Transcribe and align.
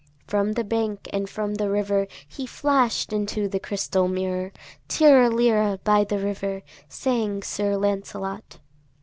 From 0.25 0.53
the 0.53 0.63
bank 0.63 1.07
and 1.13 1.29
from 1.29 1.53
the 1.53 1.69
river 1.69 2.07
He 2.27 2.47
flash'd 2.47 3.13
into 3.13 3.47
the 3.47 3.59
crystal 3.59 4.07
mirror, 4.07 4.51
"Tirra 4.87 5.29
lirra," 5.29 5.77
by 5.83 6.05
the 6.05 6.17
river 6.17 6.63
Sang 6.89 7.43
Sir 7.43 7.75
Lancelot. 7.77 8.57